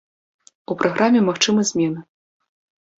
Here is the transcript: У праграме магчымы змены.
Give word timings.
У 0.71 0.77
праграме 0.79 1.19
магчымы 1.29 1.61
змены. 1.75 1.99